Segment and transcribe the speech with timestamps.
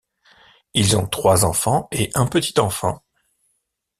[0.73, 3.03] Ils ont trois enfants et un petit-enfant.